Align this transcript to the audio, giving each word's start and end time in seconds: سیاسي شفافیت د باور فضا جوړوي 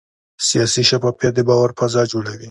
سیاسي 0.47 0.81
شفافیت 0.89 1.33
د 1.35 1.39
باور 1.49 1.69
فضا 1.79 2.01
جوړوي 2.11 2.39